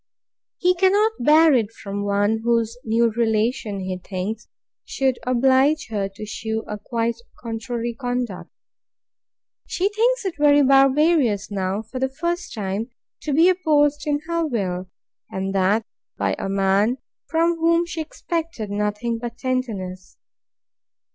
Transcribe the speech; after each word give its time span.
He 0.57 0.73
cannot 0.73 1.11
bear 1.19 1.53
it 1.53 1.71
from 1.71 2.03
one 2.03 2.39
whose 2.43 2.75
new 2.83 3.11
relation, 3.11 3.81
he 3.81 3.99
thinks, 3.99 4.47
should 4.83 5.19
oblige 5.27 5.89
her 5.91 6.09
to 6.15 6.25
shew 6.25 6.63
a 6.67 6.79
quite 6.79 7.17
contrary 7.39 7.93
conduct. 7.93 8.49
She 9.67 9.89
thinks 9.89 10.25
it 10.25 10.33
very 10.39 10.63
barbarous, 10.63 11.51
now, 11.51 11.83
for 11.83 11.99
the 11.99 12.09
first 12.09 12.51
time, 12.51 12.89
to 13.21 13.31
be 13.31 13.47
opposed 13.47 14.07
in 14.07 14.21
her 14.27 14.43
will, 14.43 14.89
and 15.29 15.53
that 15.53 15.83
by 16.17 16.35
a 16.39 16.49
man 16.49 16.97
from 17.27 17.57
whom 17.57 17.85
she 17.85 18.01
expected 18.01 18.71
nothing 18.71 19.19
but 19.19 19.37
tenderness. 19.37 20.17